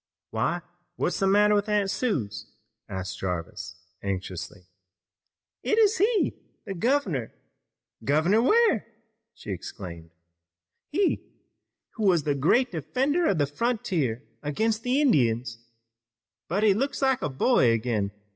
[0.31, 0.61] "Why,
[0.95, 2.51] what's the matter, Aunt Suse?"
[2.89, 4.65] asked Jarvis anxiously.
[5.61, 6.33] "It is he!
[6.65, 7.35] The governor!
[8.03, 8.87] Governor Ware!"
[9.35, 10.09] she exclaimed.
[10.89, 11.29] "He,
[11.93, 15.59] who was the great defender of the frontier against the Indians!
[16.47, 18.09] But he looks like a boy again!